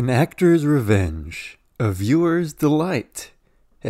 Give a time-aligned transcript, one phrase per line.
[0.00, 3.32] An actor's revenge, a viewer's delight.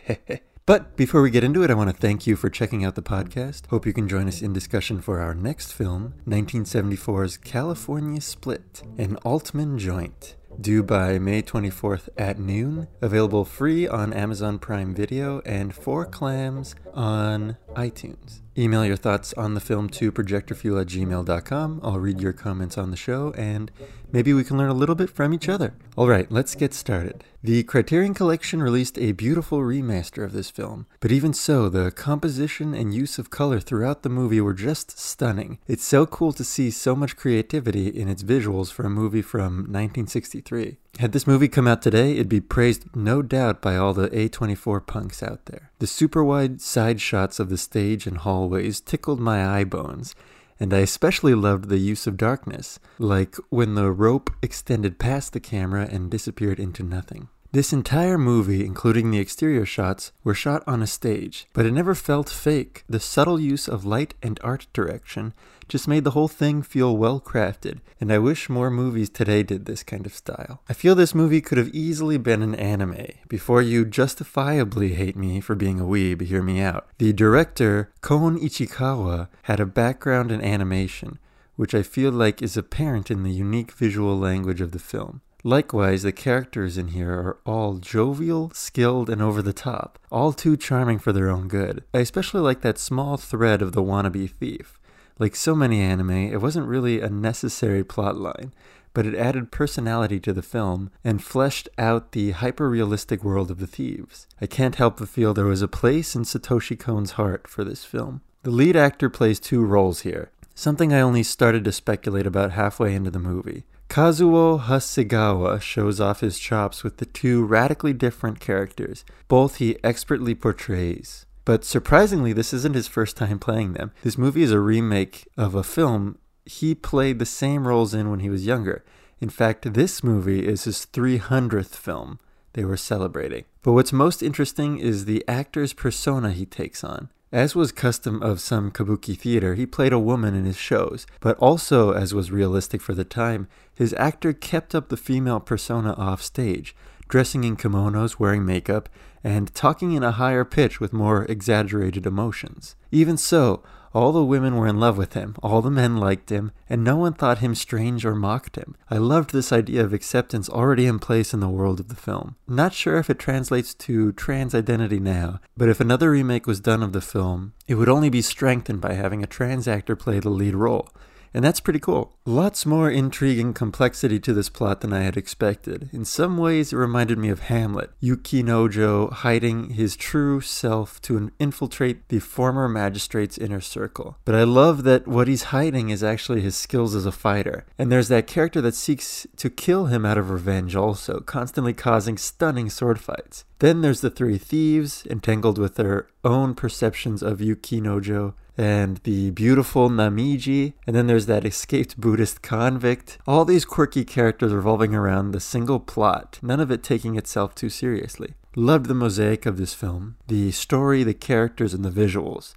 [0.66, 3.00] but before we get into it, I want to thank you for checking out the
[3.00, 3.68] podcast.
[3.68, 9.16] Hope you can join us in discussion for our next film, 1974's California Split, an
[9.24, 12.88] Altman joint due by May 24th at noon.
[13.00, 18.40] Available free on Amazon Prime Video and for clams on iTunes.
[18.56, 21.80] Email your thoughts on the film to projectorfuel at gmail.com.
[21.82, 23.70] I'll read your comments on the show and
[24.12, 25.74] maybe we can learn a little bit from each other.
[25.96, 27.24] All right, let's get started.
[27.42, 32.72] The Criterion Collection released a beautiful remaster of this film, but even so, the composition
[32.74, 35.58] and use of color throughout the movie were just stunning.
[35.68, 39.56] It's so cool to see so much creativity in its visuals for a movie from
[39.68, 40.78] 1963.
[41.00, 44.86] Had this movie come out today, it'd be praised no doubt by all the A24
[44.86, 45.70] punks out there.
[45.80, 50.14] The super wide side shots of the stage and hallways tickled my eye bones,
[50.60, 55.40] and I especially loved the use of darkness, like when the rope extended past the
[55.40, 57.28] camera and disappeared into nothing.
[57.54, 61.94] This entire movie, including the exterior shots, were shot on a stage, but it never
[61.94, 62.82] felt fake.
[62.88, 65.34] The subtle use of light and art direction
[65.68, 69.66] just made the whole thing feel well crafted, and I wish more movies today did
[69.66, 70.62] this kind of style.
[70.68, 73.06] I feel this movie could have easily been an anime.
[73.28, 76.88] Before you justifiably hate me for being a weeb, hear me out.
[76.98, 81.20] The director, Kon Ichikawa, had a background in animation,
[81.54, 85.20] which I feel like is apparent in the unique visual language of the film.
[85.46, 90.56] Likewise, the characters in here are all jovial, skilled, and over the top, all too
[90.56, 91.84] charming for their own good.
[91.92, 94.80] I especially like that small thread of the wannabe thief.
[95.18, 98.52] Like so many anime, it wasn't really a necessary plotline,
[98.94, 103.58] but it added personality to the film and fleshed out the hyper realistic world of
[103.58, 104.26] the thieves.
[104.40, 107.84] I can't help but feel there was a place in Satoshi Kon's heart for this
[107.84, 108.22] film.
[108.44, 112.94] The lead actor plays two roles here, something I only started to speculate about halfway
[112.94, 113.64] into the movie.
[113.88, 119.04] Kazuo Hasegawa shows off his chops with the two radically different characters.
[119.28, 121.26] Both he expertly portrays.
[121.44, 123.92] But surprisingly, this isn't his first time playing them.
[124.02, 128.20] This movie is a remake of a film he played the same roles in when
[128.20, 128.84] he was younger.
[129.20, 132.18] In fact, this movie is his 300th film
[132.54, 133.44] they were celebrating.
[133.62, 137.10] But what's most interesting is the actor's persona he takes on.
[137.34, 141.36] As was custom of some kabuki theater, he played a woman in his shows, but
[141.38, 146.22] also, as was realistic for the time, his actor kept up the female persona off
[146.22, 146.76] stage,
[147.08, 148.88] dressing in kimonos, wearing makeup,
[149.24, 152.76] and talking in a higher pitch with more exaggerated emotions.
[152.92, 153.64] Even so,
[153.94, 156.96] all the women were in love with him, all the men liked him, and no
[156.96, 158.74] one thought him strange or mocked him.
[158.90, 162.34] I loved this idea of acceptance already in place in the world of the film.
[162.48, 166.82] Not sure if it translates to trans identity now, but if another remake was done
[166.82, 170.30] of the film, it would only be strengthened by having a trans actor play the
[170.30, 170.88] lead role.
[171.34, 172.16] And that's pretty cool.
[172.24, 175.90] Lots more intrigue and complexity to this plot than I had expected.
[175.92, 182.08] In some ways, it reminded me of Hamlet, Yukinojo hiding his true self to infiltrate
[182.08, 184.16] the former magistrate's inner circle.
[184.24, 187.66] But I love that what he's hiding is actually his skills as a fighter.
[187.76, 192.16] And there's that character that seeks to kill him out of revenge also, constantly causing
[192.16, 193.44] stunning sword fights.
[193.60, 199.88] Then there's the three thieves, entangled with their own perceptions of Yukinojo and the beautiful
[199.90, 203.18] Namiji, and then there's that escaped Buddhist convict.
[203.26, 207.68] All these quirky characters revolving around the single plot, none of it taking itself too
[207.68, 208.34] seriously.
[208.56, 212.54] Loved the mosaic of this film, the story, the characters, and the visuals.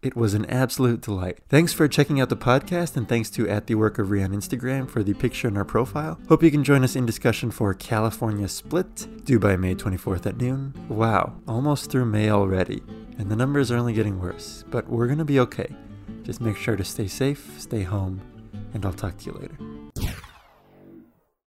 [0.00, 1.40] It was an absolute delight.
[1.48, 4.30] Thanks for checking out the podcast, and thanks to At the Work of Re on
[4.30, 6.20] Instagram for the picture in our profile.
[6.28, 10.36] Hope you can join us in discussion for California Split, due by May 24th at
[10.36, 10.72] noon.
[10.88, 12.80] Wow, almost through May already,
[13.18, 15.74] and the numbers are only getting worse, but we're gonna be okay.
[16.22, 18.20] Just make sure to stay safe, stay home,
[18.74, 19.77] and I'll talk to you later.